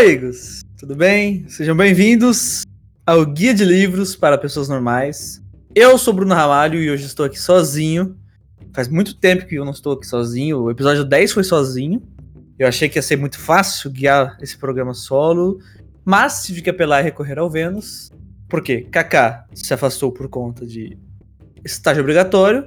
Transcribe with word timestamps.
amigos! 0.00 0.62
Tudo 0.78 0.96
bem? 0.96 1.46
Sejam 1.46 1.76
bem-vindos 1.76 2.62
ao 3.04 3.26
Guia 3.26 3.52
de 3.52 3.66
Livros 3.66 4.16
para 4.16 4.38
Pessoas 4.38 4.66
Normais. 4.66 5.42
Eu 5.74 5.98
sou 5.98 6.14
Bruno 6.14 6.34
Ramalho 6.34 6.80
e 6.80 6.90
hoje 6.90 7.04
estou 7.04 7.26
aqui 7.26 7.38
sozinho. 7.38 8.16
Faz 8.72 8.88
muito 8.88 9.14
tempo 9.14 9.44
que 9.44 9.56
eu 9.56 9.64
não 9.64 9.72
estou 9.72 9.92
aqui 9.92 10.06
sozinho. 10.06 10.62
O 10.62 10.70
episódio 10.70 11.04
10 11.04 11.32
foi 11.32 11.44
sozinho. 11.44 12.02
Eu 12.58 12.66
achei 12.66 12.88
que 12.88 12.96
ia 12.96 13.02
ser 13.02 13.16
muito 13.16 13.38
fácil 13.38 13.90
guiar 13.90 14.38
esse 14.40 14.56
programa 14.56 14.94
solo, 14.94 15.58
mas 16.02 16.44
tive 16.46 16.62
que 16.62 16.70
apelar 16.70 17.00
e 17.00 17.04
recorrer 17.04 17.38
ao 17.38 17.50
Vênus. 17.50 18.10
Por 18.48 18.62
quê? 18.62 18.86
Kaká 18.90 19.44
se 19.52 19.74
afastou 19.74 20.10
por 20.10 20.30
conta 20.30 20.64
de 20.64 20.96
estágio 21.62 22.00
obrigatório. 22.00 22.66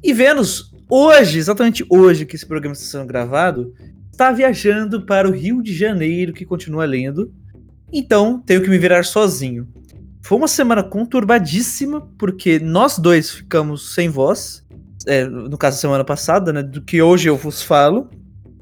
E 0.00 0.12
Vênus, 0.12 0.72
hoje, 0.88 1.40
exatamente 1.40 1.84
hoje 1.90 2.24
que 2.24 2.36
esse 2.36 2.46
programa 2.46 2.74
está 2.74 2.98
sendo 2.98 3.08
gravado, 3.08 3.74
está 4.18 4.32
viajando 4.32 5.06
para 5.06 5.28
o 5.28 5.32
Rio 5.32 5.62
de 5.62 5.72
Janeiro, 5.72 6.32
que 6.32 6.44
continua 6.44 6.84
lendo. 6.84 7.32
Então, 7.92 8.42
tenho 8.44 8.60
que 8.60 8.68
me 8.68 8.76
virar 8.76 9.04
sozinho. 9.04 9.68
Foi 10.20 10.36
uma 10.36 10.48
semana 10.48 10.82
conturbadíssima, 10.82 12.00
porque 12.18 12.58
nós 12.58 12.98
dois 12.98 13.30
ficamos 13.30 13.94
sem 13.94 14.08
voz. 14.08 14.66
É, 15.06 15.24
no 15.24 15.56
caso, 15.56 15.80
semana 15.80 16.04
passada, 16.04 16.52
né? 16.52 16.64
Do 16.64 16.82
que 16.82 17.00
hoje 17.00 17.28
eu 17.28 17.36
vos 17.36 17.62
falo. 17.62 18.10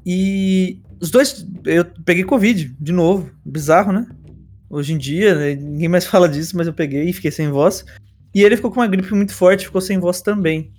E 0.05 0.79
os 1.01 1.09
dois. 1.09 1.45
Eu 1.65 1.83
peguei 2.05 2.23
Covid 2.23 2.75
de 2.79 2.91
novo. 2.91 3.31
Bizarro, 3.43 3.91
né? 3.91 4.07
Hoje 4.69 4.93
em 4.93 4.97
dia, 4.97 5.33
né, 5.33 5.55
ninguém 5.55 5.89
mais 5.89 6.05
fala 6.07 6.29
disso, 6.29 6.55
mas 6.55 6.67
eu 6.67 6.73
peguei 6.73 7.09
e 7.09 7.13
fiquei 7.13 7.31
sem 7.31 7.49
voz. 7.49 7.83
E 8.33 8.43
ele 8.43 8.55
ficou 8.55 8.69
com 8.69 8.79
uma 8.79 8.87
gripe 8.87 9.11
muito 9.15 9.33
forte, 9.33 9.65
ficou 9.65 9.81
sem 9.81 9.97
voz 9.97 10.21
também. 10.21 10.71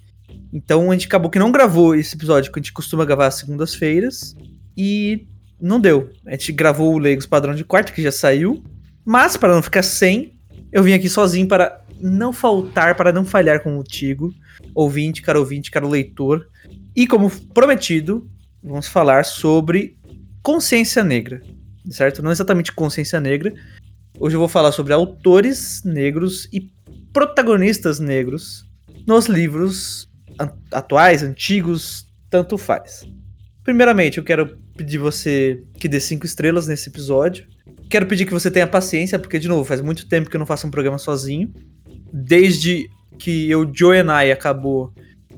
Então 0.52 0.88
a 0.88 0.94
gente 0.94 1.06
acabou 1.06 1.30
que 1.30 1.38
não 1.38 1.50
gravou 1.50 1.96
esse 1.96 2.14
episódio 2.14 2.52
que 2.52 2.58
a 2.58 2.62
gente 2.62 2.72
costuma 2.72 3.04
gravar 3.04 3.26
às 3.26 3.34
segundas-feiras. 3.34 4.36
E 4.78 5.26
não 5.60 5.80
deu. 5.80 6.08
A 6.24 6.30
gente 6.30 6.52
gravou 6.52 6.94
o 6.94 6.98
Legos 6.98 7.26
Padrão 7.26 7.52
de 7.52 7.64
Quarto, 7.64 7.92
que 7.92 8.00
já 8.00 8.12
saiu. 8.12 8.62
Mas, 9.04 9.36
para 9.36 9.52
não 9.52 9.62
ficar 9.62 9.82
sem, 9.82 10.38
eu 10.70 10.84
vim 10.84 10.92
aqui 10.92 11.08
sozinho 11.08 11.48
para 11.48 11.82
não 12.00 12.32
faltar, 12.32 12.94
para 12.94 13.12
não 13.12 13.24
falhar 13.24 13.60
contigo, 13.60 14.32
ouvinte, 14.72 15.20
caro 15.20 15.40
ouvinte, 15.40 15.68
caro 15.68 15.88
leitor. 15.88 16.46
E 16.94 17.08
como 17.08 17.28
prometido, 17.48 18.30
vamos 18.62 18.86
falar 18.86 19.24
sobre 19.24 19.96
consciência 20.42 21.02
negra, 21.02 21.42
certo? 21.90 22.22
Não 22.22 22.30
exatamente 22.30 22.70
consciência 22.70 23.20
negra. 23.20 23.52
Hoje 24.20 24.36
eu 24.36 24.40
vou 24.40 24.48
falar 24.48 24.70
sobre 24.70 24.92
autores 24.92 25.82
negros 25.84 26.48
e 26.52 26.70
protagonistas 27.12 27.98
negros 27.98 28.64
nos 29.06 29.26
livros 29.26 30.08
atuais, 30.70 31.22
antigos, 31.22 32.06
tanto 32.30 32.56
faz. 32.56 33.04
Primeiramente, 33.64 34.18
eu 34.18 34.24
quero 34.24 34.56
pedir 34.78 34.98
você 34.98 35.62
que 35.78 35.88
dê 35.88 36.00
cinco 36.00 36.24
estrelas 36.24 36.66
nesse 36.68 36.88
episódio. 36.88 37.46
Quero 37.90 38.06
pedir 38.06 38.24
que 38.24 38.32
você 38.32 38.50
tenha 38.50 38.66
paciência, 38.66 39.18
porque, 39.18 39.38
de 39.38 39.48
novo, 39.48 39.64
faz 39.64 39.80
muito 39.80 40.08
tempo 40.08 40.30
que 40.30 40.36
eu 40.36 40.38
não 40.38 40.46
faço 40.46 40.66
um 40.66 40.70
programa 40.70 40.98
sozinho. 40.98 41.52
Desde 42.12 42.88
que 43.18 43.50
and 43.52 44.22
I 44.22 44.30
acabou, 44.30 44.92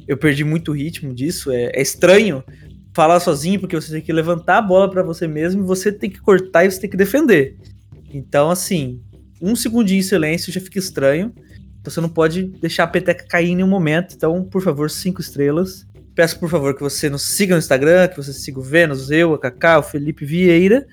eu 0.06 0.16
perdi 0.16 0.44
muito 0.44 0.72
ritmo 0.72 1.14
disso. 1.14 1.50
É, 1.50 1.70
é 1.74 1.80
estranho 1.80 2.44
falar 2.92 3.18
sozinho, 3.20 3.58
porque 3.58 3.74
você 3.74 3.92
tem 3.92 4.02
que 4.02 4.12
levantar 4.12 4.58
a 4.58 4.62
bola 4.62 4.90
para 4.90 5.02
você 5.02 5.26
mesmo, 5.26 5.64
você 5.64 5.90
tem 5.90 6.10
que 6.10 6.20
cortar 6.20 6.64
e 6.64 6.70
você 6.70 6.80
tem 6.80 6.90
que 6.90 6.96
defender. 6.96 7.56
Então, 8.12 8.50
assim, 8.50 9.00
um 9.40 9.56
segundinho 9.56 10.00
em 10.00 10.02
silêncio 10.02 10.52
já 10.52 10.60
fica 10.60 10.78
estranho. 10.78 11.32
Você 11.82 12.00
não 12.00 12.08
pode 12.08 12.42
deixar 12.42 12.84
a 12.84 12.88
peteca 12.88 13.24
cair 13.26 13.50
em 13.50 13.56
nenhum 13.56 13.68
momento. 13.68 14.14
Então, 14.14 14.44
por 14.44 14.62
favor, 14.62 14.90
cinco 14.90 15.20
estrelas. 15.20 15.86
Peço, 16.20 16.38
por 16.38 16.50
favor, 16.50 16.74
que 16.74 16.82
você 16.82 17.08
nos 17.08 17.22
siga 17.22 17.54
no 17.54 17.58
Instagram, 17.58 18.06
que 18.06 18.18
você 18.18 18.34
siga 18.34 18.60
o 18.60 18.62
Vênus, 18.62 19.10
eu, 19.10 19.32
a 19.32 19.38
Kaká, 19.38 19.78
o 19.78 19.82
Felipe 19.82 20.26
Vieira, 20.26 20.86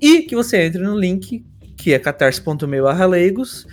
e 0.00 0.22
que 0.22 0.34
você 0.34 0.62
entre 0.62 0.82
no 0.82 0.98
link, 0.98 1.44
que 1.76 1.92
é 1.92 1.98
catarse.me 1.98 2.80
leigos 3.06 3.66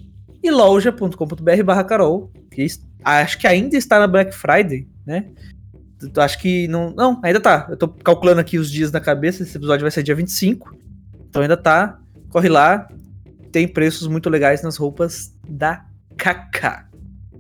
e 0.44 0.52
loja.com.br 0.52 1.64
barra 1.64 1.86
Carol, 1.86 2.30
que 2.52 2.67
acho 3.02 3.39
que 3.39 3.47
ainda 3.47 3.77
está 3.77 3.97
na 3.97 4.08
Black 4.08 4.36
Friday, 4.36 4.89
né? 5.05 5.27
Acho 6.17 6.37
que 6.37 6.67
não. 6.67 6.93
Não, 6.93 7.21
ainda 7.23 7.39
tá. 7.39 7.67
Eu 7.70 7.77
tô 7.77 7.87
calculando 7.87 8.42
aqui 8.42 8.58
os 8.58 8.70
dias 8.70 8.92
na 8.92 8.99
cabeça. 8.99 9.43
Esse 9.43 9.55
episódio 9.55 9.83
vai 9.83 9.92
ser 9.92 10.04
dia 10.04 10.16
25. 10.16 10.76
Então 11.30 11.42
ainda 11.42 11.55
tá. 11.55 11.98
Corre 12.27 12.49
lá. 12.49 12.89
Tem 13.54 13.66
preços 13.66 14.05
muito 14.10 14.30
legais 14.30 14.61
nas 14.61 14.76
roupas 14.76 15.33
da 15.48 15.86
Kaká. 16.17 16.89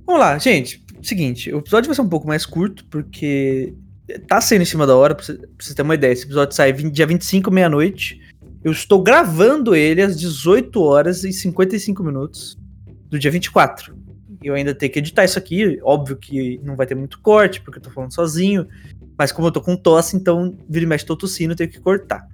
Vamos 0.05 0.21
lá, 0.21 0.37
gente 0.37 0.87
seguinte, 1.01 1.53
o 1.53 1.59
episódio 1.59 1.87
vai 1.87 1.95
ser 1.95 2.01
um 2.01 2.09
pouco 2.09 2.27
mais 2.27 2.45
curto, 2.45 2.85
porque 2.85 3.73
tá 4.27 4.41
sendo 4.41 4.61
em 4.61 4.65
cima 4.65 4.87
da 4.87 4.95
hora, 4.95 5.15
pra 5.15 5.23
você, 5.23 5.33
pra 5.33 5.47
você 5.57 5.73
ter 5.73 5.81
uma 5.81 5.95
ideia. 5.95 6.11
Esse 6.11 6.25
episódio 6.25 6.55
sai 6.55 6.73
20, 6.73 6.93
dia 6.93 7.07
25, 7.07 7.51
meia-noite. 7.51 8.21
Eu 8.63 8.71
estou 8.71 9.01
gravando 9.01 9.75
ele 9.75 10.01
às 10.01 10.19
18 10.19 10.81
horas 10.81 11.23
e 11.23 11.31
55 11.31 12.03
minutos 12.03 12.57
do 13.09 13.17
dia 13.17 13.31
24. 13.31 13.95
Eu 14.43 14.53
ainda 14.53 14.73
tenho 14.73 14.91
que 14.91 14.99
editar 14.99 15.25
isso 15.25 15.37
aqui. 15.37 15.79
Óbvio 15.83 16.17
que 16.17 16.59
não 16.63 16.75
vai 16.75 16.85
ter 16.85 16.95
muito 16.95 17.19
corte, 17.21 17.61
porque 17.61 17.79
eu 17.79 17.83
tô 17.83 17.89
falando 17.89 18.13
sozinho. 18.13 18.67
Mas 19.17 19.31
como 19.31 19.47
eu 19.47 19.51
tô 19.51 19.61
com 19.61 19.75
tosse, 19.75 20.15
então 20.15 20.57
vira 20.67 20.85
e 20.85 20.87
mexe, 20.87 21.05
tô 21.05 21.15
tossindo, 21.15 21.53
eu 21.53 21.57
tenho 21.57 21.69
que 21.69 21.79
cortar. 21.79 22.25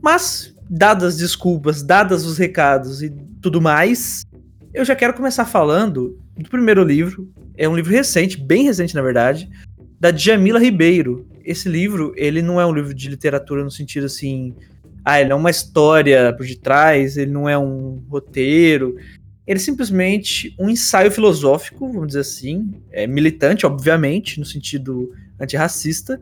Mas, 0.00 0.54
dadas 0.68 1.14
as 1.14 1.18
desculpas, 1.18 1.82
dadas 1.82 2.24
os 2.24 2.38
recados 2.38 3.02
e 3.02 3.10
tudo 3.40 3.60
mais, 3.60 4.24
eu 4.72 4.84
já 4.84 4.96
quero 4.96 5.14
começar 5.14 5.44
falando 5.44 6.18
do 6.36 6.48
primeiro 6.48 6.82
livro, 6.82 7.30
é 7.56 7.68
um 7.68 7.76
livro 7.76 7.92
recente, 7.92 8.40
bem 8.40 8.64
recente 8.64 8.94
na 8.94 9.02
verdade, 9.02 9.48
da 10.00 10.10
Djamila 10.10 10.58
Ribeiro. 10.58 11.26
Esse 11.44 11.68
livro, 11.68 12.12
ele 12.16 12.42
não 12.42 12.60
é 12.60 12.66
um 12.66 12.72
livro 12.72 12.94
de 12.94 13.08
literatura 13.08 13.62
no 13.62 13.70
sentido 13.70 14.06
assim, 14.06 14.54
ah, 15.04 15.20
ele 15.20 15.32
é 15.32 15.34
uma 15.34 15.50
história 15.50 16.32
por 16.32 16.46
detrás, 16.46 17.16
ele 17.16 17.30
não 17.30 17.48
é 17.48 17.58
um 17.58 18.02
roteiro. 18.08 18.96
Ele 19.46 19.58
é 19.58 19.62
simplesmente 19.62 20.54
um 20.58 20.70
ensaio 20.70 21.10
filosófico, 21.10 21.92
vamos 21.92 22.08
dizer 22.08 22.20
assim, 22.20 22.74
é 22.92 23.06
militante, 23.06 23.66
obviamente, 23.66 24.38
no 24.38 24.46
sentido 24.46 25.12
antirracista. 25.38 26.20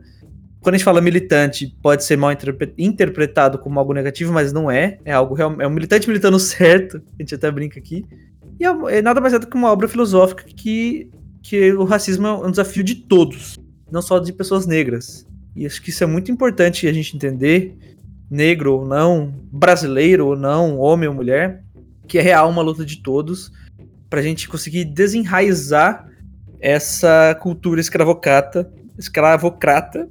Quando 0.59 0.75
a 0.75 0.77
gente 0.77 0.85
fala 0.85 1.01
militante, 1.01 1.75
pode 1.81 2.03
ser 2.03 2.17
mal 2.17 2.31
interpretado 2.77 3.57
como 3.59 3.79
algo 3.79 3.93
negativo, 3.93 4.33
mas 4.33 4.51
não 4.51 4.69
é. 4.69 4.99
É 5.05 5.11
algo 5.11 5.39
é 5.39 5.67
um 5.67 5.71
militante 5.71 6.07
militando 6.07 6.37
certo. 6.39 7.01
A 7.17 7.21
gente 7.21 7.35
até 7.35 7.49
brinca 7.51 7.79
aqui. 7.79 8.05
E 8.61 8.63
é, 8.63 8.99
é 8.99 9.01
nada 9.01 9.19
mais 9.19 9.33
é 9.33 9.39
do 9.39 9.47
que 9.47 9.55
uma 9.55 9.71
obra 9.71 9.87
filosófica 9.87 10.43
que, 10.43 11.09
que 11.41 11.73
o 11.73 11.83
racismo 11.83 12.27
é 12.27 12.33
um 12.45 12.51
desafio 12.51 12.83
de 12.83 12.93
todos, 12.93 13.57
não 13.91 14.03
só 14.03 14.19
de 14.19 14.31
pessoas 14.31 14.67
negras. 14.67 15.27
E 15.55 15.65
acho 15.65 15.81
que 15.81 15.89
isso 15.89 16.03
é 16.03 16.07
muito 16.07 16.31
importante 16.31 16.87
a 16.87 16.93
gente 16.93 17.15
entender, 17.15 17.75
negro 18.29 18.75
ou 18.75 18.85
não, 18.85 19.33
brasileiro 19.51 20.27
ou 20.27 20.35
não, 20.35 20.77
homem 20.77 21.09
ou 21.09 21.15
mulher, 21.15 21.63
que 22.07 22.19
é 22.19 22.21
real 22.21 22.51
uma 22.51 22.61
luta 22.61 22.85
de 22.85 22.97
todos, 22.97 23.51
pra 24.07 24.21
gente 24.21 24.47
conseguir 24.47 24.85
desenraizar 24.85 26.07
essa 26.59 27.35
cultura 27.41 27.81
escravocrata, 27.81 28.71
escravocrata 28.95 30.07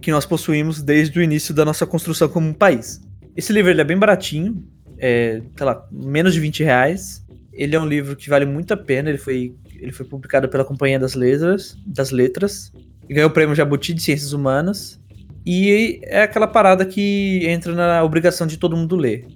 que 0.00 0.10
nós 0.10 0.26
possuímos 0.26 0.82
desde 0.82 1.16
o 1.16 1.22
início 1.22 1.54
da 1.54 1.64
nossa 1.64 1.86
construção 1.86 2.28
como 2.28 2.48
um 2.48 2.54
país. 2.54 3.00
Esse 3.36 3.52
livro 3.52 3.70
ele 3.70 3.80
é 3.80 3.84
bem 3.84 3.96
baratinho, 3.96 4.66
é, 4.98 5.42
sei 5.56 5.64
lá, 5.64 5.86
menos 5.92 6.34
de 6.34 6.40
20 6.40 6.64
reais. 6.64 7.27
Ele 7.58 7.74
é 7.74 7.80
um 7.80 7.86
livro 7.86 8.14
que 8.14 8.30
vale 8.30 8.46
muito 8.46 8.72
a 8.72 8.76
pena. 8.76 9.08
Ele 9.08 9.18
foi, 9.18 9.52
ele 9.74 9.90
foi 9.90 10.06
publicado 10.06 10.48
pela 10.48 10.64
Companhia 10.64 10.96
das 10.96 11.14
Letras, 11.14 11.76
das 11.84 12.12
Letras. 12.12 12.72
E 13.08 13.12
ganhou 13.12 13.28
o 13.28 13.32
prêmio 13.32 13.52
Jabuti 13.52 13.92
de 13.92 14.00
Ciências 14.00 14.32
Humanas. 14.32 15.00
E 15.44 15.98
é 16.04 16.22
aquela 16.22 16.46
parada 16.46 16.86
que 16.86 17.44
entra 17.48 17.74
na 17.74 18.04
obrigação 18.04 18.46
de 18.46 18.56
todo 18.58 18.76
mundo 18.76 18.94
ler. 18.94 19.26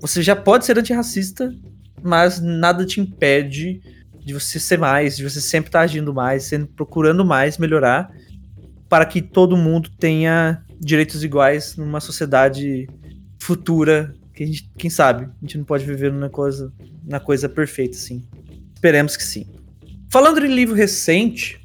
Você 0.00 0.22
já 0.22 0.34
pode 0.34 0.64
ser 0.64 0.76
antirracista, 0.76 1.54
mas 2.02 2.40
nada 2.40 2.84
te 2.84 3.00
impede 3.00 3.80
de 4.24 4.34
você 4.34 4.58
ser 4.58 4.78
mais, 4.78 5.16
de 5.16 5.22
você 5.22 5.40
sempre 5.40 5.68
estar 5.68 5.78
tá 5.78 5.84
agindo 5.84 6.12
mais, 6.12 6.44
sempre 6.44 6.72
procurando 6.74 7.24
mais 7.24 7.58
melhorar, 7.58 8.10
para 8.88 9.06
que 9.06 9.22
todo 9.22 9.56
mundo 9.56 9.88
tenha 10.00 10.64
direitos 10.80 11.22
iguais 11.22 11.76
numa 11.76 12.00
sociedade 12.00 12.88
futura 13.38 14.14
que 14.38 14.44
a 14.44 14.46
gente, 14.46 14.70
quem 14.78 14.88
sabe, 14.88 15.24
a 15.24 15.44
gente 15.44 15.58
não 15.58 15.64
pode 15.64 15.84
viver 15.84 16.12
numa 16.12 16.30
coisa, 16.30 16.72
na 17.04 17.18
coisa 17.18 17.48
perfeita, 17.48 17.96
assim. 17.96 18.24
Esperemos 18.72 19.16
que 19.16 19.24
sim. 19.24 19.44
Falando 20.08 20.44
em 20.46 20.54
livro 20.54 20.76
recente, 20.76 21.60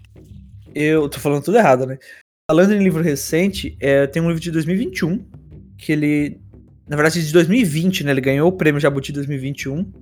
eu 0.73 1.07
tô 1.07 1.19
falando 1.19 1.43
tudo 1.43 1.57
errado, 1.57 1.85
né? 1.85 1.99
Falando 2.49 2.73
em 2.73 2.83
livro 2.83 3.03
recente, 3.03 3.77
é, 3.79 4.07
tem 4.07 4.23
um 4.23 4.27
livro 4.27 4.41
de 4.41 4.49
2021, 4.49 5.23
que 5.77 5.91
ele, 5.91 6.41
na 6.87 6.95
verdade, 6.95 7.23
de 7.23 7.31
2020, 7.31 8.05
né? 8.05 8.11
Ele 8.11 8.21
ganhou 8.21 8.49
o 8.49 8.51
prêmio 8.51 8.81
Jabuti 8.81 9.11
2021, 9.11 9.93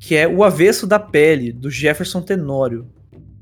que 0.00 0.16
é 0.16 0.26
O 0.26 0.42
Avesso 0.42 0.86
da 0.86 0.98
Pele, 0.98 1.52
do 1.52 1.70
Jefferson 1.70 2.22
Tenório. 2.22 2.90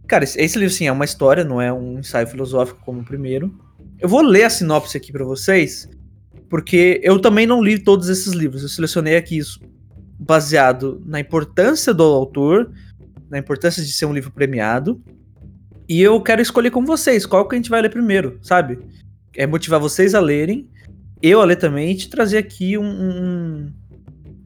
Cara, 0.09 0.25
esse, 0.25 0.41
esse 0.41 0.59
livro, 0.59 0.75
sim, 0.75 0.88
é 0.88 0.93
uma 0.93 1.05
história, 1.05 1.44
não 1.44 1.62
é 1.62 1.73
um 1.73 2.00
ensaio 2.00 2.26
filosófico 2.26 2.81
como 2.85 3.03
o 3.03 3.05
primeiro. 3.05 3.56
Eu 4.00 4.09
vou 4.09 4.21
ler 4.21 4.43
a 4.43 4.50
sinopse 4.50 4.97
aqui 4.97 5.12
para 5.12 5.25
vocês, 5.25 5.88
porque 6.55 7.01
eu 7.03 7.19
também 7.19 7.49
não 7.49 7.61
li 7.61 7.81
todos 7.81 8.09
esses 8.09 8.33
livros. 8.33 8.62
Eu 8.62 8.69
selecionei 8.69 9.17
aqui 9.17 9.37
isso 9.37 9.61
baseado 10.17 11.03
na 11.05 11.19
importância 11.19 11.93
do 11.93 12.05
autor, 12.05 12.71
na 13.29 13.41
importância 13.41 13.83
de 13.83 13.91
ser 13.91 14.06
um 14.06 14.15
livro 14.15 14.31
premiado. 14.31 15.03
E 15.89 16.01
eu 16.01 16.21
quero 16.21 16.41
escolher 16.41 16.71
com 16.71 16.85
vocês 16.85 17.27
qual 17.27 17.49
que 17.49 17.56
a 17.56 17.59
gente 17.59 17.69
vai 17.69 17.83
ler 17.83 17.89
primeiro, 17.89 18.39
sabe? 18.41 18.79
É 19.35 19.49
motivar 19.49 19.81
vocês 19.81 20.15
a 20.15 20.21
lerem, 20.21 20.71
eu 21.21 21.41
a 21.41 21.45
ler 21.45 21.56
também, 21.56 21.91
e 21.91 21.97
te 21.97 22.09
trazer 22.09 22.39
aqui 22.39 22.79
um, 22.79 23.73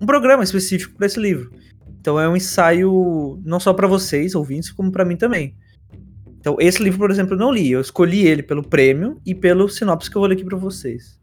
um, 0.00 0.06
programa 0.06 0.42
específico 0.42 0.96
para 0.96 1.04
esse 1.04 1.20
livro. 1.20 1.52
Então 2.00 2.18
é 2.18 2.26
um 2.26 2.34
ensaio 2.34 3.38
não 3.44 3.60
só 3.60 3.74
para 3.74 3.86
vocês, 3.86 4.34
ouvintes, 4.34 4.70
como 4.70 4.90
para 4.90 5.04
mim 5.04 5.16
também. 5.18 5.54
Então, 6.40 6.56
esse 6.58 6.82
livro, 6.82 7.00
por 7.00 7.10
exemplo, 7.10 7.34
eu 7.34 7.38
não 7.38 7.52
li. 7.52 7.70
Eu 7.70 7.82
escolhi 7.82 8.26
ele 8.26 8.42
pelo 8.42 8.66
prêmio 8.66 9.20
e 9.26 9.34
pelo 9.34 9.68
sinopse 9.68 10.10
que 10.10 10.16
eu 10.16 10.20
vou 10.20 10.28
ler 10.30 10.36
aqui 10.36 10.44
para 10.44 10.56
vocês. 10.56 11.17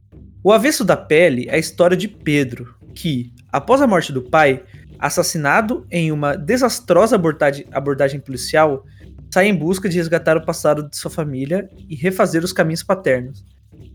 O 0.46 0.52
Avesso 0.52 0.86
da 0.86 0.96
Pele 0.96 1.48
é 1.50 1.56
a 1.56 1.58
história 1.58 1.98
de 1.98 2.08
Pedro, 2.08 2.76
que, 2.94 3.34
após 3.52 3.82
a 3.82 3.88
morte 3.88 4.14
do 4.14 4.22
pai, 4.22 4.64
assassinado 5.00 5.88
em 5.90 6.12
uma 6.12 6.38
desastrosa 6.38 7.16
abordagem, 7.16 7.66
abordagem 7.72 8.20
policial, 8.20 8.86
sai 9.34 9.48
em 9.48 9.56
busca 9.56 9.90
de 9.90 9.98
resgatar 9.98 10.38
o 10.38 10.46
passado 10.46 10.88
de 10.88 10.96
sua 10.96 11.10
família 11.10 11.68
e 11.90 11.96
refazer 11.96 12.44
os 12.44 12.54
caminhos 12.54 12.84
paternos. 12.84 13.44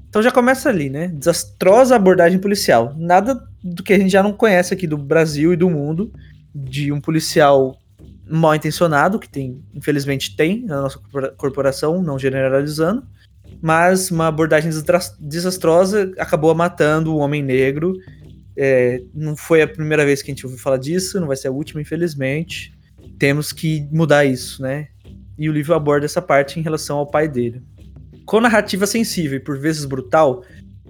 Então 0.09 0.21
já 0.21 0.33
começa 0.33 0.69
ali, 0.69 0.91
né? 0.91 1.07
Desastrosa 1.07 1.95
abordagem 1.95 2.41
policial. 2.41 2.97
Nada 2.99 3.41
do 3.63 3.85
que 3.85 3.93
a 3.93 3.99
gente 3.99 4.11
já 4.11 4.21
não 4.21 4.33
conhece 4.33 4.75
aqui 4.75 4.89
do 4.89 4.99
Brasil 4.99 5.53
e 5.53 5.57
do 5.57 5.71
mundo, 5.71 6.13
de 6.53 6.91
um 6.91 7.01
policial 7.01 7.79
mal 8.29 8.57
intencionado, 8.57 9.21
que 9.21 9.29
tem, 9.29 9.63
infelizmente 9.73 10.35
tem 10.35 10.65
na 10.65 10.81
nossa 10.81 10.99
corporação, 11.37 12.03
não 12.03 12.19
generalizando, 12.19 13.07
mas 13.61 14.11
uma 14.11 14.27
abordagem 14.27 14.71
desastrosa 15.19 16.13
acabou 16.19 16.55
matando 16.55 17.15
o 17.15 17.19
homem 17.19 17.43
negro. 17.43 17.95
É, 18.57 19.03
não 19.15 19.37
foi 19.37 19.63
a 19.63 19.69
primeira 19.69 20.05
vez 20.05 20.23
que 20.23 20.31
a 20.31 20.35
gente 20.35 20.47
ouviu 20.47 20.59
falar 20.59 20.79
disso, 20.79 21.21
não 21.21 21.27
vai 21.27 21.37
ser 21.37 21.49
a 21.49 21.53
última, 21.53 21.81
infelizmente. 21.81 22.73
Temos 23.19 23.53
que 23.53 23.87
mudar 23.93 24.25
isso, 24.25 24.63
né? 24.63 24.89
E 25.39 25.49
o 25.49 25.53
livro 25.53 25.75
aborda 25.75 26.07
essa 26.07 26.23
parte 26.23 26.59
em 26.59 26.63
relação 26.63 26.99
ao 26.99 27.07
pai 27.07 27.29
dele. 27.29 27.63
Com 28.25 28.41
narrativa 28.41 28.87
sensível 28.87 29.39
e 29.39 29.43
por 29.43 29.59
vezes 29.59 29.85
brutal, 29.85 30.43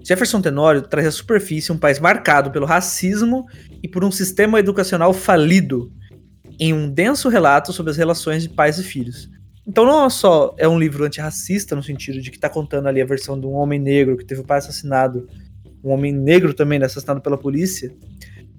Jefferson 0.03 0.41
Tenório 0.41 0.81
traz 0.81 1.07
à 1.07 1.11
superfície 1.11 1.71
um 1.71 1.77
país 1.77 1.99
marcado 1.99 2.51
pelo 2.51 2.65
racismo 2.65 3.45
e 3.83 3.87
por 3.87 4.03
um 4.03 4.11
sistema 4.11 4.59
educacional 4.59 5.13
falido, 5.13 5.91
em 6.59 6.73
um 6.73 6.89
denso 6.89 7.29
relato 7.29 7.71
sobre 7.73 7.91
as 7.91 7.97
relações 7.97 8.43
de 8.43 8.49
pais 8.49 8.77
e 8.77 8.83
filhos. 8.83 9.29
Então 9.65 9.85
não 9.85 10.09
só 10.09 10.55
é 10.57 10.67
um 10.67 10.79
livro 10.79 11.05
antirracista, 11.05 11.75
no 11.75 11.83
sentido 11.83 12.21
de 12.21 12.31
que 12.31 12.37
está 12.37 12.49
contando 12.49 12.87
ali 12.87 13.01
a 13.01 13.05
versão 13.05 13.39
de 13.39 13.45
um 13.45 13.53
homem 13.53 13.79
negro 13.79 14.17
que 14.17 14.25
teve 14.25 14.41
o 14.41 14.43
pai 14.43 14.57
assassinado, 14.57 15.27
um 15.83 15.91
homem 15.91 16.11
negro 16.11 16.53
também 16.53 16.79
né, 16.79 16.85
assassinado 16.85 17.21
pela 17.21 17.37
polícia, 17.37 17.93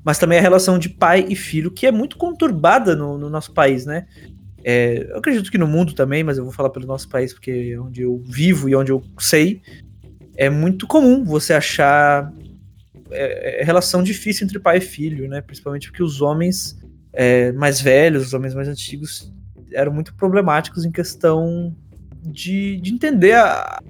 mas 0.04 0.18
também 0.18 0.38
a 0.38 0.42
relação 0.42 0.78
de 0.78 0.88
pai 0.88 1.26
e 1.28 1.36
filho, 1.36 1.70
que 1.70 1.86
é 1.86 1.92
muito 1.92 2.16
conturbada 2.16 2.96
no, 2.96 3.18
no 3.18 3.28
nosso 3.28 3.52
país, 3.52 3.86
né? 3.86 4.06
É, 4.64 5.08
eu 5.10 5.18
acredito 5.18 5.50
que 5.50 5.58
no 5.58 5.66
mundo 5.66 5.92
também, 5.92 6.22
mas 6.22 6.38
eu 6.38 6.44
vou 6.44 6.52
falar 6.52 6.70
pelo 6.70 6.86
nosso 6.86 7.08
país 7.08 7.32
porque 7.32 7.72
é 7.74 7.80
onde 7.80 8.02
eu 8.02 8.22
vivo 8.24 8.68
e 8.68 8.76
onde 8.76 8.92
eu 8.92 9.02
sei. 9.18 9.60
É 10.36 10.48
muito 10.48 10.86
comum 10.86 11.24
você 11.24 11.52
achar 11.52 12.32
é, 13.10 13.60
é 13.60 13.64
relação 13.64 14.02
difícil 14.02 14.44
entre 14.44 14.58
pai 14.58 14.78
e 14.78 14.80
filho, 14.80 15.28
né? 15.28 15.40
Principalmente 15.40 15.88
porque 15.88 16.02
os 16.02 16.20
homens 16.20 16.78
é, 17.12 17.52
mais 17.52 17.80
velhos, 17.80 18.26
os 18.26 18.34
homens 18.34 18.54
mais 18.54 18.68
antigos, 18.68 19.32
eram 19.74 19.92
muito 19.92 20.14
problemáticos 20.14 20.84
em 20.84 20.90
questão 20.90 21.74
de, 22.22 22.80
de 22.80 22.92
entender 22.92 23.34
a, 23.34 23.80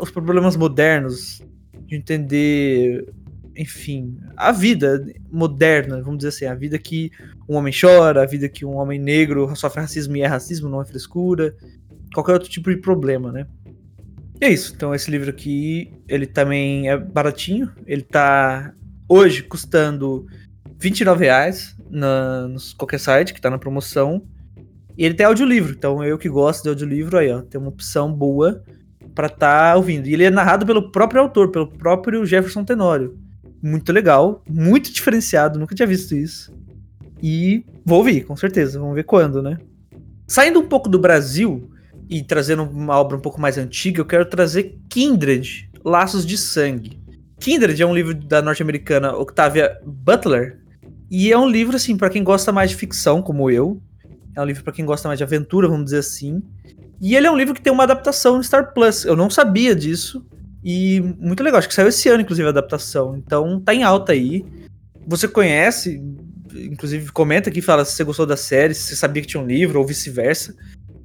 os 0.00 0.10
problemas 0.10 0.56
modernos, 0.56 1.42
de 1.86 1.96
entender, 1.96 3.12
enfim, 3.56 4.18
a 4.36 4.50
vida 4.52 5.04
moderna, 5.30 6.00
vamos 6.02 6.18
dizer 6.18 6.28
assim, 6.28 6.44
a 6.46 6.54
vida 6.54 6.78
que 6.78 7.10
um 7.48 7.56
homem 7.56 7.72
chora, 7.78 8.22
a 8.22 8.26
vida 8.26 8.48
que 8.48 8.64
um 8.64 8.76
homem 8.76 8.98
negro 8.98 9.54
sofre 9.54 9.80
racismo 9.80 10.16
e 10.16 10.22
é 10.22 10.26
racismo, 10.26 10.68
não 10.68 10.80
é 10.80 10.84
frescura, 10.84 11.54
qualquer 12.14 12.32
outro 12.32 12.48
tipo 12.48 12.70
de 12.70 12.76
problema, 12.76 13.30
né? 13.30 13.46
E 14.40 14.44
é 14.44 14.50
isso. 14.50 14.72
Então 14.74 14.94
esse 14.94 15.10
livro 15.10 15.30
aqui, 15.30 15.92
ele 16.08 16.26
também 16.26 16.88
é 16.88 16.96
baratinho. 16.96 17.70
Ele 17.86 18.02
tá 18.02 18.74
hoje 19.08 19.42
custando 19.42 20.26
29 20.78 21.24
reais 21.24 21.76
na, 21.88 22.48
no 22.48 22.58
qualquer 22.76 22.98
site 22.98 23.32
que 23.32 23.40
tá 23.40 23.48
na 23.48 23.58
promoção. 23.58 24.26
E 24.96 25.04
ele 25.04 25.14
tem 25.14 25.26
audiolivro, 25.26 25.72
então 25.72 26.04
eu 26.04 26.18
que 26.18 26.28
gosto 26.28 26.62
de 26.62 26.68
audiolivro 26.68 27.18
aí, 27.18 27.32
ó, 27.32 27.40
tem 27.40 27.60
uma 27.60 27.70
opção 27.70 28.12
boa 28.12 28.62
para 29.14 29.28
tá 29.28 29.74
ouvindo. 29.76 30.06
E 30.06 30.14
ele 30.14 30.24
é 30.24 30.30
narrado 30.30 30.66
pelo 30.66 30.90
próprio 30.90 31.20
autor, 31.20 31.50
pelo 31.50 31.66
próprio 31.66 32.24
Jefferson 32.24 32.64
Tenório. 32.64 33.18
Muito 33.62 33.92
legal, 33.92 34.42
muito 34.48 34.92
diferenciado, 34.92 35.58
nunca 35.58 35.74
tinha 35.74 35.86
visto 35.86 36.14
isso. 36.14 36.52
E 37.22 37.64
vou 37.84 37.98
ouvir, 37.98 38.24
com 38.24 38.36
certeza, 38.36 38.78
vamos 38.78 38.94
ver 38.94 39.04
quando, 39.04 39.42
né? 39.42 39.58
Saindo 40.26 40.60
um 40.60 40.66
pouco 40.66 40.88
do 40.88 40.98
Brasil 40.98 41.70
e 42.08 42.22
trazendo 42.22 42.64
uma 42.64 42.98
obra 42.98 43.16
um 43.16 43.20
pouco 43.20 43.40
mais 43.40 43.56
antiga, 43.56 44.00
eu 44.00 44.06
quero 44.06 44.26
trazer 44.26 44.78
Kindred, 44.88 45.70
Laços 45.84 46.26
de 46.26 46.36
Sangue. 46.36 47.00
Kindred 47.38 47.80
é 47.80 47.86
um 47.86 47.94
livro 47.94 48.14
da 48.14 48.42
norte-americana 48.42 49.16
Octavia 49.16 49.78
Butler, 49.84 50.62
e 51.14 51.30
é 51.30 51.36
um 51.36 51.46
livro, 51.46 51.76
assim, 51.76 51.94
para 51.94 52.08
quem 52.08 52.24
gosta 52.24 52.50
mais 52.50 52.70
de 52.70 52.76
ficção, 52.76 53.20
como 53.20 53.50
eu. 53.50 53.82
É 54.34 54.40
um 54.40 54.44
livro 54.44 54.64
para 54.64 54.72
quem 54.72 54.84
gosta 54.84 55.08
mais 55.08 55.18
de 55.18 55.24
aventura, 55.24 55.68
vamos 55.68 55.84
dizer 55.86 55.98
assim. 55.98 56.42
E 57.00 57.14
ele 57.14 57.26
é 57.26 57.30
um 57.30 57.36
livro 57.36 57.54
que 57.54 57.60
tem 57.60 57.72
uma 57.72 57.82
adaptação 57.82 58.36
no 58.36 58.44
Star 58.44 58.72
Plus. 58.72 59.04
Eu 59.04 59.16
não 59.16 59.28
sabia 59.28 59.74
disso. 59.74 60.24
E 60.64 61.00
muito 61.18 61.42
legal, 61.42 61.58
acho 61.58 61.68
que 61.68 61.74
saiu 61.74 61.88
esse 61.88 62.08
ano, 62.08 62.22
inclusive, 62.22 62.46
a 62.46 62.50
adaptação. 62.50 63.16
Então 63.16 63.60
tá 63.60 63.74
em 63.74 63.82
alta 63.82 64.12
aí. 64.12 64.44
Você 65.06 65.26
conhece, 65.26 66.00
inclusive 66.54 67.10
comenta 67.10 67.50
aqui, 67.50 67.60
fala 67.60 67.84
se 67.84 67.92
você 67.92 68.04
gostou 68.04 68.26
da 68.26 68.36
série, 68.36 68.74
se 68.74 68.82
você 68.82 68.96
sabia 68.96 69.22
que 69.22 69.28
tinha 69.28 69.42
um 69.42 69.46
livro, 69.46 69.80
ou 69.80 69.86
vice-versa. 69.86 70.54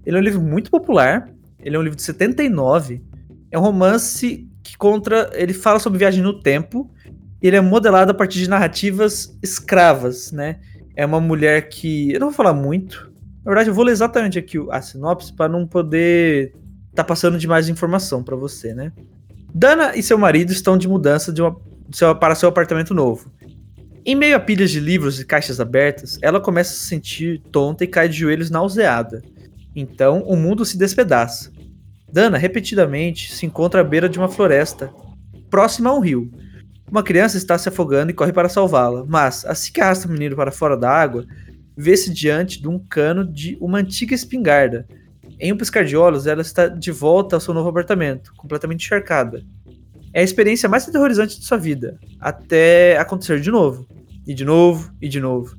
Ele 0.06 0.18
é 0.18 0.20
um 0.20 0.24
livro 0.24 0.42
muito 0.42 0.70
popular. 0.70 1.30
Ele 1.60 1.76
é 1.76 1.80
um 1.80 1.84
livro 1.84 1.98
de 1.98 2.04
79. 2.04 3.02
É 3.52 3.58
um 3.58 3.62
romance 3.62 4.48
que 4.64 4.78
contra. 4.78 5.30
Ele 5.34 5.54
fala 5.54 5.80
sobre 5.80 6.00
viagem 6.00 6.22
no 6.22 6.40
tempo 6.40 6.92
ele 7.42 7.56
é 7.56 7.62
modelado 7.62 8.12
a 8.12 8.14
partir 8.14 8.40
de 8.40 8.50
narrativas 8.50 9.38
escravas, 9.44 10.32
né? 10.32 10.60
É 10.96 11.06
uma 11.06 11.22
mulher 11.22 11.70
que. 11.70 12.12
Eu 12.12 12.20
não 12.20 12.28
vou 12.28 12.36
falar 12.36 12.54
muito. 12.54 13.07
Na 13.48 13.52
verdade, 13.52 13.70
eu 13.70 13.74
vou 13.74 13.86
ler 13.86 13.94
exatamente 13.94 14.38
aqui 14.38 14.58
a 14.70 14.82
sinopse 14.82 15.32
para 15.32 15.48
não 15.48 15.66
poder 15.66 16.54
tá 16.94 17.02
passando 17.02 17.38
demais 17.38 17.70
informação 17.70 18.22
para 18.22 18.36
você, 18.36 18.74
né? 18.74 18.92
Dana 19.56 19.96
e 19.96 20.04
seu 20.04 20.18
marido 20.18 20.52
estão 20.52 20.78
de 20.78 20.86
mudança 20.86 21.32
de 21.32 21.42
uma, 21.42 21.56
seu, 21.90 22.14
para 22.14 22.36
seu 22.36 22.50
apartamento 22.50 22.94
novo. 22.94 23.32
Em 24.06 24.16
meio 24.16 24.36
a 24.36 24.40
pilhas 24.42 24.70
de 24.70 24.82
livros 24.82 25.22
e 25.22 25.26
caixas 25.26 25.62
abertas, 25.62 26.20
ela 26.22 26.42
começa 26.42 26.74
a 26.74 26.76
se 26.76 26.88
sentir 26.88 27.42
tonta 27.50 27.86
e 27.86 27.88
cai 27.88 28.10
de 28.10 28.18
joelhos 28.18 28.50
nauseada. 28.50 29.22
Então, 29.74 30.24
o 30.24 30.36
mundo 30.36 30.66
se 30.66 30.78
despedaça. 30.78 31.50
Dana, 32.12 32.38
repetidamente, 32.38 33.34
se 33.34 33.46
encontra 33.46 33.80
à 33.80 33.84
beira 33.84 34.10
de 34.10 34.20
uma 34.20 34.28
floresta, 34.28 34.92
próxima 35.50 35.90
a 35.90 35.94
um 35.94 36.02
rio, 36.02 36.30
uma 36.92 37.04
criança 37.04 37.38
está 37.38 37.58
se 37.58 37.70
afogando 37.70 38.12
e 38.12 38.14
corre 38.14 38.34
para 38.34 38.50
salvá-la, 38.50 39.06
mas, 39.08 39.46
assim 39.46 39.72
que 39.72 39.80
arrasta 39.80 40.06
o 40.06 40.12
menino 40.12 40.36
para 40.36 40.52
fora 40.52 40.76
da 40.76 40.90
água, 40.90 41.26
vê-se 41.78 42.12
diante 42.12 42.60
de 42.60 42.68
um 42.68 42.80
cano 42.80 43.24
de 43.24 43.56
uma 43.62 43.78
antiga 43.78 44.16
espingarda. 44.16 44.88
Em 45.40 45.54
um 45.54 45.58
piscar 45.58 45.86
de 45.86 45.96
olhos, 45.96 46.26
ela 46.26 46.42
está 46.42 46.68
de 46.68 46.92
volta 46.92 47.36
ao 47.36 47.40
seu 47.40 47.54
novo 47.54 47.70
apartamento, 47.70 48.34
completamente 48.36 48.84
encharcada. 48.84 49.44
É 50.12 50.22
a 50.22 50.24
experiência 50.24 50.68
mais 50.68 50.88
aterrorizante 50.88 51.40
de 51.40 51.46
sua 51.46 51.58
vida, 51.58 52.00
até 52.20 52.98
acontecer 52.98 53.40
de 53.40 53.52
novo, 53.52 53.88
e 54.26 54.34
de 54.34 54.44
novo, 54.44 54.92
e 55.00 55.08
de 55.08 55.20
novo. 55.20 55.56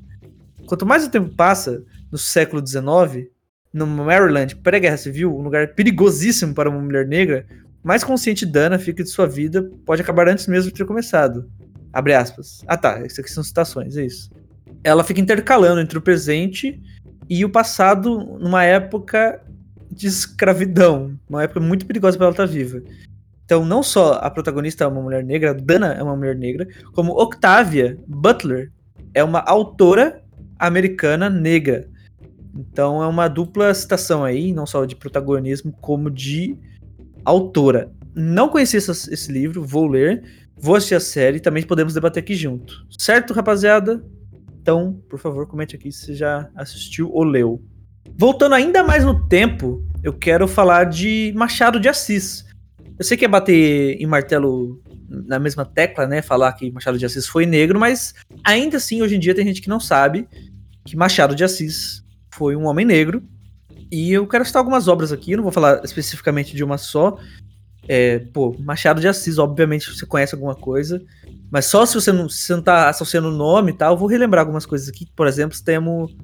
Quanto 0.65 0.85
mais 0.85 1.05
o 1.05 1.09
tempo 1.09 1.33
passa, 1.33 1.81
no 2.11 2.17
século 2.17 2.65
XIX, 2.65 3.29
no 3.71 3.87
Maryland, 3.87 4.57
pré-guerra 4.57 4.97
civil, 4.97 5.33
um 5.33 5.41
lugar 5.41 5.69
perigosíssimo 5.69 6.53
para 6.53 6.69
uma 6.69 6.81
mulher 6.81 7.07
negra, 7.07 7.45
mais 7.81 8.03
consciente 8.03 8.45
Dana 8.45 8.77
fica 8.77 9.03
de 9.03 9.09
sua 9.09 9.25
vida 9.25 9.71
pode 9.85 10.01
acabar 10.01 10.27
antes 10.27 10.47
mesmo 10.47 10.69
de 10.69 10.77
ter 10.77 10.85
começado. 10.85 11.49
Abre 11.93 12.13
aspas. 12.13 12.61
Ah 12.67 12.77
tá, 12.77 13.05
isso 13.05 13.21
aqui 13.21 13.31
são 13.31 13.43
citações, 13.43 13.95
é 13.95 14.05
isso. 14.05 14.29
Ela 14.83 15.03
fica 15.03 15.19
intercalando 15.19 15.81
entre 15.81 15.97
o 15.97 16.01
presente 16.01 16.81
e 17.29 17.43
o 17.45 17.49
passado 17.49 18.37
numa 18.39 18.63
época 18.63 19.41
de 19.91 20.07
escravidão, 20.07 21.19
uma 21.29 21.43
época 21.43 21.59
muito 21.59 21.85
perigosa 21.85 22.17
para 22.17 22.27
ela 22.27 22.33
estar 22.33 22.45
viva. 22.45 22.81
Então, 23.43 23.65
não 23.65 23.81
só 23.81 24.13
a 24.13 24.29
protagonista 24.29 24.83
é 24.83 24.87
uma 24.87 25.01
mulher 25.01 25.23
negra, 25.23 25.53
Dana 25.53 25.93
é 25.93 26.03
uma 26.03 26.15
mulher 26.15 26.35
negra, 26.35 26.67
como 26.93 27.19
Octavia 27.19 27.97
Butler 28.07 28.71
é 29.13 29.23
uma 29.23 29.39
autora 29.39 30.21
americana 30.57 31.29
negra. 31.29 31.89
Então, 32.55 33.01
é 33.01 33.07
uma 33.07 33.27
dupla 33.27 33.73
citação 33.73 34.23
aí, 34.23 34.53
não 34.53 34.65
só 34.65 34.85
de 34.85 34.95
protagonismo, 34.95 35.71
como 35.81 36.11
de 36.11 36.57
autora. 37.25 37.91
Não 38.13 38.49
conheci 38.49 38.77
essa, 38.77 38.91
esse 38.91 39.31
livro, 39.31 39.63
vou 39.63 39.87
ler, 39.87 40.23
vou 40.55 40.75
assistir 40.75 40.95
a 40.95 40.99
série 40.99 41.37
e 41.37 41.41
também 41.41 41.63
podemos 41.63 41.93
debater 41.93 42.21
aqui 42.21 42.35
junto. 42.35 42.85
Certo, 42.97 43.33
rapaziada? 43.33 44.03
Então, 44.61 45.01
por 45.09 45.19
favor, 45.19 45.47
comente 45.47 45.75
aqui 45.75 45.91
se 45.91 46.05
você 46.05 46.15
já 46.15 46.49
assistiu 46.55 47.09
ou 47.11 47.23
leu. 47.23 47.61
Voltando 48.17 48.55
ainda 48.55 48.83
mais 48.83 49.05
no 49.05 49.27
tempo, 49.27 49.83
eu 50.03 50.13
quero 50.13 50.47
falar 50.47 50.85
de 50.85 51.33
Machado 51.35 51.79
de 51.79 51.87
Assis. 51.87 52.45
Eu 52.97 53.05
sei 53.05 53.15
que 53.15 53.25
é 53.25 53.27
bater 53.27 54.01
em 54.01 54.05
martelo 54.05 54.81
na 55.07 55.39
mesma 55.39 55.65
tecla, 55.65 56.05
né? 56.05 56.21
Falar 56.21 56.51
que 56.53 56.71
Machado 56.71 56.97
de 56.97 57.05
Assis 57.05 57.25
foi 57.27 57.45
negro, 57.45 57.79
mas 57.79 58.13
ainda 58.43 58.77
assim, 58.77 59.01
hoje 59.01 59.15
em 59.15 59.19
dia, 59.19 59.33
tem 59.33 59.45
gente 59.45 59.61
que 59.61 59.69
não 59.69 59.79
sabe 59.79 60.27
que 60.85 60.95
Machado 60.95 61.35
de 61.35 61.43
Assis 61.43 62.03
foi 62.31 62.55
um 62.55 62.65
homem 62.65 62.85
negro 62.85 63.23
e 63.91 64.11
eu 64.11 64.27
quero 64.27 64.45
citar 64.45 64.59
algumas 64.59 64.87
obras 64.87 65.11
aqui, 65.11 65.35
não 65.35 65.43
vou 65.43 65.51
falar 65.51 65.81
especificamente 65.83 66.55
de 66.55 66.63
uma 66.63 66.77
só, 66.77 67.17
É, 67.91 68.19
pô, 68.19 68.55
Machado 68.59 69.01
de 69.01 69.07
Assis, 69.07 69.39
obviamente 69.39 69.91
você 69.91 70.05
conhece 70.05 70.35
alguma 70.35 70.53
coisa, 70.53 71.01
mas 71.49 71.65
só 71.65 71.87
se 71.87 71.95
você 71.95 72.11
não, 72.11 72.29
se 72.29 72.51
não 72.51 72.61
tá 72.61 72.87
associando 72.87 73.29
o 73.29 73.35
nome 73.35 73.71
e 73.71 73.73
tal, 73.73 73.95
eu 73.95 73.97
vou 73.97 74.07
relembrar 74.07 74.41
algumas 74.41 74.63
coisas 74.63 74.87
aqui. 74.87 75.07
Por 75.15 75.25
exemplo, 75.25 75.57
temos, 75.65 76.15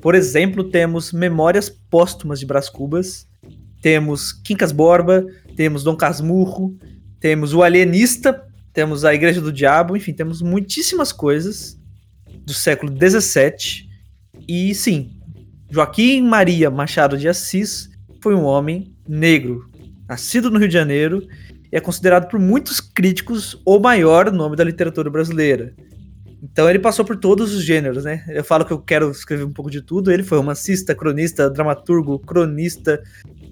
por 0.00 0.14
exemplo, 0.14 0.64
temos 0.64 1.12
Memórias 1.12 1.68
Póstumas 1.68 2.40
de 2.40 2.46
Brás 2.46 2.70
Cubas, 2.70 3.28
temos 3.82 4.32
Quincas 4.32 4.72
Borba, 4.72 5.26
temos 5.54 5.84
Dom 5.84 5.94
Casmurro, 5.94 6.74
temos 7.20 7.52
o 7.52 7.62
Alienista, 7.62 8.42
temos 8.72 9.04
a 9.04 9.12
Igreja 9.12 9.42
do 9.42 9.52
Diabo, 9.52 9.98
enfim, 9.98 10.14
temos 10.14 10.40
muitíssimas 10.40 11.12
coisas 11.12 11.78
do 12.46 12.54
século 12.54 12.90
XVII. 12.96 13.86
E 14.48 14.74
sim, 14.74 15.20
Joaquim 15.70 16.22
Maria 16.22 16.70
Machado 16.70 17.18
de 17.18 17.28
Assis 17.28 17.90
foi 18.22 18.34
um 18.34 18.44
homem 18.44 18.96
negro, 19.06 19.70
nascido 20.10 20.50
no 20.50 20.58
Rio 20.58 20.66
de 20.66 20.74
Janeiro, 20.74 21.22
e 21.72 21.76
é 21.76 21.80
considerado 21.80 22.28
por 22.28 22.40
muitos 22.40 22.80
críticos 22.80 23.56
o 23.64 23.78
maior 23.78 24.32
nome 24.32 24.56
da 24.56 24.64
literatura 24.64 25.08
brasileira. 25.08 25.72
Então 26.42 26.68
ele 26.68 26.80
passou 26.80 27.04
por 27.04 27.16
todos 27.16 27.54
os 27.54 27.62
gêneros, 27.62 28.02
né? 28.02 28.24
Eu 28.28 28.42
falo 28.42 28.64
que 28.64 28.72
eu 28.72 28.80
quero 28.80 29.10
escrever 29.12 29.44
um 29.44 29.52
pouco 29.52 29.70
de 29.70 29.80
tudo. 29.80 30.10
Ele 30.10 30.24
foi 30.24 30.38
romancista, 30.38 30.96
cronista, 30.96 31.48
dramaturgo, 31.48 32.18
cronista, 32.18 33.00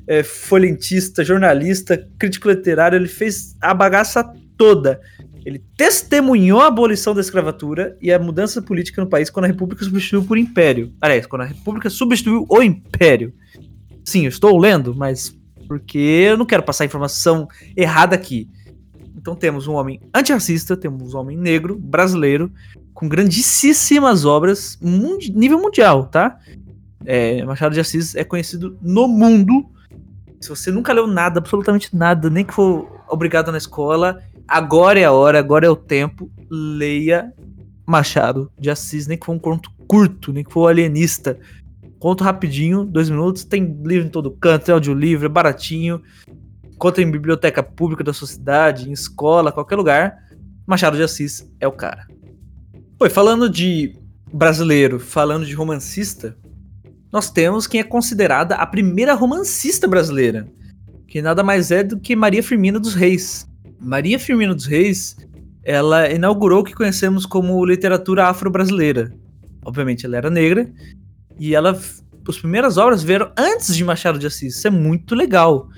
é, 0.09 0.25
folhentista, 0.25 1.23
jornalista, 1.23 2.05
crítico 2.19 2.51
literário. 2.51 2.97
Ele 2.97 3.07
fez 3.07 3.55
a 3.61 3.73
bagaça 3.73 4.25
toda. 4.57 5.01
Ele 5.45 5.63
testemunhou 5.77 6.61
a 6.61 6.67
abolição 6.67 7.15
da 7.15 7.21
escravatura 7.21 7.97
e 8.01 8.11
a 8.11 8.19
mudança 8.19 8.61
política 8.61 9.01
no 9.01 9.09
país 9.09 9.31
quando 9.31 9.45
a 9.45 9.49
República 9.49 9.85
substituiu 9.85 10.25
por 10.25 10.37
Império. 10.37 10.93
Aliás, 11.01 11.25
quando 11.25 11.43
a 11.43 11.47
República 11.47 11.89
substituiu 11.89 12.47
o 12.49 12.63
Império. 12.63 13.33
Sim, 14.05 14.23
eu 14.23 14.31
estou 14.31 14.59
lendo, 14.59 14.95
mas 14.95 15.38
porque 15.69 15.99
eu 15.99 16.37
não 16.37 16.47
quero 16.47 16.63
passar 16.63 16.87
informação 16.87 17.47
errada 17.77 18.17
aqui. 18.17 18.49
Então 19.15 19.37
temos 19.37 19.69
um 19.69 19.75
homem 19.75 20.01
antirracista, 20.15 20.77
temos 20.77 21.13
um 21.13 21.19
homem 21.19 21.37
negro, 21.37 21.79
brasileiro, 21.79 22.51
com 22.95 23.09
grandíssimas 23.09 24.25
obras, 24.25 24.79
nível 24.81 25.61
mundial, 25.61 26.07
tá? 26.07 26.39
É, 27.05 27.45
Machado 27.45 27.75
de 27.75 27.81
Assis 27.81 28.15
é 28.15 28.25
conhecido 28.25 28.77
no 28.81 29.07
mundo. 29.07 29.67
Se 30.41 30.49
você 30.49 30.71
nunca 30.71 30.93
leu 30.93 31.07
nada, 31.07 31.41
absolutamente 31.41 31.95
nada, 31.95 32.31
nem 32.31 32.45
que 32.45 32.55
for 32.55 32.89
obrigado 33.09 33.53
na 33.53 33.59
escola, 33.59 34.23
agora 34.47 34.99
é 34.99 35.05
a 35.05 35.13
hora, 35.13 35.39
agora 35.39 35.67
é 35.67 35.71
o 35.71 35.77
tempo. 35.77 36.31
Leia 36.51 37.33
Machado 37.87 38.51
de 38.59 38.71
Assis, 38.71 39.07
nem 39.07 39.19
que 39.19 39.27
for 39.27 39.33
um 39.33 39.39
conto 39.39 39.71
curto, 39.87 40.33
nem 40.33 40.45
que 40.45 40.53
for 40.53 40.69
alienista. 40.69 41.39
Conto 41.99 42.23
rapidinho, 42.23 42.85
dois 42.85 43.11
minutos. 43.11 43.45
Tem 43.45 43.65
livro 43.85 44.07
em 44.07 44.11
todo 44.11 44.31
canto, 44.31 44.67
tem 44.67 44.73
audiolivro, 44.73 45.27
é 45.27 45.29
baratinho. 45.29 46.01
Conta 46.79 47.03
em 47.03 47.11
biblioteca 47.11 47.63
pública 47.63 48.05
da 48.05 48.13
sua 48.13 48.29
cidade, 48.29 48.89
em 48.89 48.93
escola, 48.93 49.51
qualquer 49.51 49.77
lugar. 49.77 50.17
Machado 50.67 50.97
de 50.97 51.03
Assis 51.03 51.51
é 51.59 51.67
o 51.67 51.73
cara. 51.73 52.07
Oi, 53.01 53.11
falando 53.11 53.49
de 53.49 53.97
brasileiro, 54.33 55.01
falando 55.01 55.45
de 55.47 55.55
romancista, 55.55 56.37
nós 57.11 57.31
temos 57.31 57.67
quem 57.67 57.81
é 57.81 57.85
considerada 57.85 58.55
a 58.55 58.67
primeira 58.67 59.15
romancista 59.15 59.89
brasileira, 59.89 60.47
que 61.07 61.23
nada 61.23 61.43
mais 61.43 61.71
é 61.71 61.83
do 61.83 61.99
que 61.99 62.15
Maria 62.15 62.43
Firmina 62.43 62.79
dos 62.79 62.95
Reis. 62.95 63.49
Maria 63.81 64.19
Firmina 64.19 64.55
dos 64.55 64.67
Reis, 64.67 65.17
ela 65.65 66.11
inaugurou 66.11 66.61
o 66.61 66.65
que 66.65 66.75
conhecemos 66.75 67.25
como 67.25 67.65
literatura 67.65 68.27
afro-brasileira. 68.27 69.13
Obviamente, 69.65 70.05
ela 70.07 70.17
era 70.17 70.31
negra 70.31 70.71
e 71.39 71.55
ela, 71.55 71.79
as 72.29 72.39
primeiras 72.39 72.77
obras 72.77 73.03
vieram 73.03 73.31
antes 73.37 73.77
de 73.77 73.85
Machado 73.85 74.19
de 74.19 74.27
Assis. 74.27 74.57
Isso 74.57 74.67
é 74.67 74.71
muito 74.71 75.15
legal. 75.15 75.69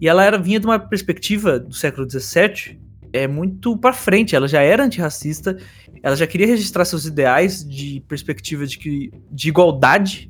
E 0.00 0.08
ela 0.08 0.24
era 0.24 0.38
vinha 0.38 0.58
de 0.58 0.66
uma 0.66 0.78
perspectiva 0.78 1.58
do 1.58 1.74
século 1.74 2.08
XVII 2.08 2.78
é 3.14 3.26
muito 3.28 3.78
para 3.78 3.92
frente. 3.92 4.34
Ela 4.34 4.48
já 4.48 4.60
era 4.60 4.84
antirracista. 4.84 5.56
Ela 6.02 6.16
já 6.16 6.26
queria 6.26 6.48
registrar 6.48 6.84
seus 6.84 7.06
ideais 7.06 7.64
de 7.64 8.02
perspectiva 8.08 8.66
de, 8.66 8.76
que, 8.76 9.12
de 9.30 9.48
igualdade. 9.48 10.28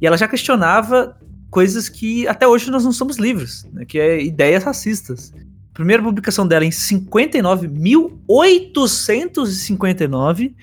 E 0.00 0.06
ela 0.06 0.18
já 0.18 0.28
questionava 0.28 1.18
coisas 1.50 1.88
que 1.88 2.28
até 2.28 2.46
hoje 2.46 2.70
nós 2.70 2.84
não 2.84 2.92
somos 2.92 3.16
livres, 3.16 3.66
né, 3.72 3.86
que 3.86 3.98
é 3.98 4.22
ideias 4.22 4.62
racistas. 4.62 5.32
A 5.70 5.72
primeira 5.72 6.02
publicação 6.02 6.46
dela 6.46 6.62
em 6.64 6.70
59, 6.70 7.68
1859, 7.68 10.54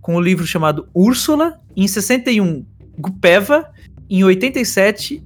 com 0.00 0.14
o 0.14 0.18
um 0.18 0.20
livro 0.20 0.46
chamado 0.46 0.88
Úrsula. 0.94 1.60
Em 1.76 1.88
61, 1.88 2.64
Gupeva, 3.00 3.70
em 4.08 4.22
87, 4.24 5.22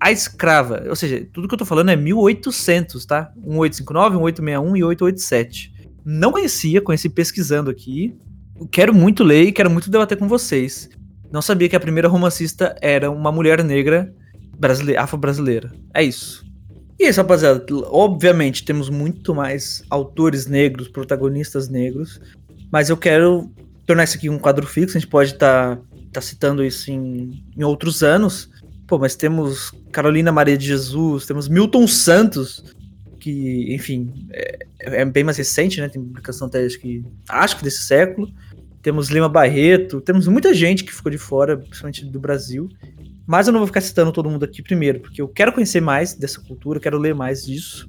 A 0.00 0.10
Escrava. 0.10 0.84
Ou 0.88 0.96
seja, 0.96 1.26
tudo 1.32 1.46
que 1.46 1.54
eu 1.54 1.58
tô 1.58 1.64
falando 1.64 1.90
é 1.90 1.96
1800, 1.96 3.04
tá? 3.04 3.32
1859, 3.36 4.16
1861 4.16 4.76
e 4.76 4.84
887. 4.84 5.72
Não 6.04 6.32
conhecia, 6.32 6.80
conheci 6.80 7.08
pesquisando 7.08 7.70
aqui. 7.70 8.16
Quero 8.70 8.94
muito 8.94 9.24
ler 9.24 9.44
e 9.44 9.52
quero 9.52 9.70
muito 9.70 9.90
debater 9.90 10.18
com 10.18 10.28
vocês. 10.28 10.88
Não 11.32 11.40
sabia 11.40 11.68
que 11.68 11.76
a 11.76 11.80
primeira 11.80 12.08
romancista 12.08 12.74
era 12.80 13.10
uma 13.10 13.30
mulher 13.30 13.62
negra 13.62 14.12
brasileira, 14.58 15.02
afro-brasileira. 15.02 15.72
É 15.94 16.02
isso. 16.02 16.44
E 16.98 17.08
isso, 17.08 17.20
rapaziada. 17.20 17.64
Obviamente, 17.86 18.64
temos 18.64 18.90
muito 18.90 19.34
mais 19.34 19.82
autores 19.88 20.46
negros, 20.46 20.88
protagonistas 20.88 21.68
negros. 21.68 22.20
Mas 22.70 22.90
eu 22.90 22.96
quero 22.96 23.50
tornar 23.86 24.04
isso 24.04 24.16
aqui 24.16 24.28
um 24.28 24.38
quadro 24.38 24.66
fixo. 24.66 24.96
A 24.96 25.00
gente 25.00 25.08
pode 25.08 25.32
estar 25.32 25.76
tá 25.76 25.82
tá 26.12 26.20
citando 26.20 26.64
isso 26.64 26.90
em, 26.90 27.44
em 27.56 27.62
outros 27.64 28.02
anos. 28.02 28.50
Pô, 28.86 28.98
mas 28.98 29.14
temos 29.14 29.72
Carolina 29.92 30.32
Maria 30.32 30.58
de 30.58 30.66
Jesus, 30.66 31.26
temos 31.26 31.48
Milton 31.48 31.86
Santos, 31.86 32.74
que, 33.20 33.72
enfim, 33.74 34.26
é, 34.32 34.66
é, 34.80 35.04
bem 35.04 35.22
mais 35.22 35.36
recente, 35.36 35.80
né? 35.80 35.88
Tem 35.88 36.02
publicação 36.02 36.48
até 36.48 36.64
acho 36.64 36.80
que, 36.80 37.04
acho 37.28 37.56
que 37.58 37.64
desse 37.64 37.82
século. 37.82 38.28
Temos 38.82 39.10
Lima 39.10 39.28
Barreto, 39.28 40.00
temos 40.00 40.26
muita 40.26 40.54
gente 40.54 40.82
que 40.82 40.92
ficou 40.92 41.12
de 41.12 41.18
fora, 41.18 41.56
principalmente 41.56 42.04
do 42.04 42.18
Brasil. 42.18 42.68
Mas 43.26 43.46
eu 43.46 43.52
não 43.52 43.60
vou 43.60 43.66
ficar 43.66 43.82
citando 43.82 44.10
todo 44.10 44.28
mundo 44.28 44.44
aqui 44.44 44.62
primeiro, 44.62 45.00
porque 45.00 45.20
eu 45.20 45.28
quero 45.28 45.52
conhecer 45.52 45.80
mais 45.80 46.14
dessa 46.14 46.40
cultura, 46.40 46.80
quero 46.80 46.98
ler 46.98 47.14
mais 47.14 47.44
disso. 47.44 47.88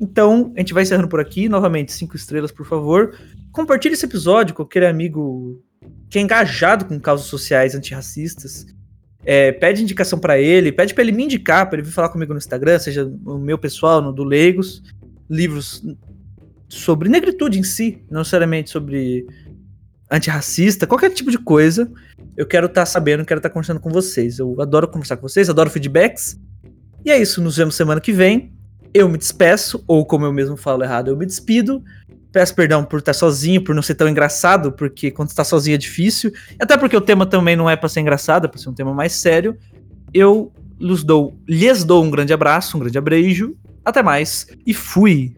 Então, 0.00 0.52
a 0.56 0.60
gente 0.60 0.74
vai 0.74 0.82
encerrando 0.82 1.08
por 1.08 1.20
aqui. 1.20 1.48
Novamente, 1.48 1.92
cinco 1.92 2.16
estrelas, 2.16 2.50
por 2.50 2.66
favor. 2.66 3.16
Compartilhe 3.52 3.94
esse 3.94 4.04
episódio 4.04 4.54
com 4.54 4.62
aquele 4.62 4.86
amigo 4.86 5.62
que 6.14 6.18
é 6.20 6.22
engajado 6.22 6.84
com 6.84 7.00
causas 7.00 7.26
sociais 7.26 7.74
antirracistas. 7.74 8.68
É, 9.24 9.50
pede 9.50 9.82
indicação 9.82 10.16
para 10.16 10.38
ele, 10.38 10.70
pede 10.70 10.94
para 10.94 11.02
ele 11.02 11.10
me 11.10 11.24
indicar, 11.24 11.68
para 11.68 11.80
ele 11.80 11.88
vir 11.88 11.92
falar 11.92 12.08
comigo 12.08 12.32
no 12.32 12.38
Instagram, 12.38 12.78
seja 12.78 13.04
o 13.26 13.36
meu 13.36 13.58
pessoal, 13.58 14.00
no 14.00 14.12
do 14.12 14.22
Leigos, 14.22 14.80
livros 15.28 15.82
sobre 16.68 17.08
negritude 17.08 17.58
em 17.58 17.64
si, 17.64 18.00
não 18.08 18.20
necessariamente 18.20 18.70
sobre 18.70 19.26
antirracista, 20.08 20.86
qualquer 20.86 21.10
tipo 21.10 21.32
de 21.32 21.38
coisa. 21.38 21.90
Eu 22.36 22.46
quero 22.46 22.66
estar 22.66 22.82
tá 22.82 22.86
sabendo, 22.86 23.24
quero 23.24 23.40
estar 23.40 23.48
tá 23.48 23.52
conversando 23.52 23.80
com 23.80 23.90
vocês. 23.90 24.38
Eu 24.38 24.60
adoro 24.60 24.86
conversar 24.86 25.16
com 25.16 25.28
vocês, 25.28 25.50
adoro 25.50 25.68
feedbacks. 25.68 26.38
E 27.04 27.10
é 27.10 27.20
isso, 27.20 27.42
nos 27.42 27.56
vemos 27.56 27.74
semana 27.74 28.00
que 28.00 28.12
vem. 28.12 28.52
Eu 28.94 29.08
me 29.08 29.18
despeço, 29.18 29.82
ou 29.84 30.06
como 30.06 30.24
eu 30.24 30.32
mesmo 30.32 30.56
falo 30.56 30.84
errado, 30.84 31.08
eu 31.08 31.16
me 31.16 31.26
despido. 31.26 31.82
Peço 32.34 32.52
perdão 32.52 32.84
por 32.84 32.98
estar 32.98 33.12
sozinho, 33.12 33.62
por 33.62 33.76
não 33.76 33.80
ser 33.80 33.94
tão 33.94 34.08
engraçado, 34.08 34.72
porque 34.72 35.08
quando 35.08 35.28
está 35.28 35.44
sozinho 35.44 35.76
é 35.76 35.78
difícil. 35.78 36.32
Até 36.58 36.76
porque 36.76 36.96
o 36.96 37.00
tema 37.00 37.24
também 37.24 37.54
não 37.54 37.70
é 37.70 37.76
para 37.76 37.88
ser 37.88 38.00
engraçado, 38.00 38.46
é 38.46 38.48
para 38.48 38.58
ser 38.58 38.68
um 38.68 38.74
tema 38.74 38.92
mais 38.92 39.12
sério. 39.12 39.56
Eu 40.12 40.52
lhes 40.80 41.04
dou, 41.04 41.38
lhes 41.48 41.84
dou 41.84 42.02
um 42.02 42.10
grande 42.10 42.32
abraço, 42.32 42.76
um 42.76 42.80
grande 42.80 42.98
abreijo. 42.98 43.54
Até 43.84 44.02
mais 44.02 44.48
e 44.66 44.74
fui! 44.74 45.36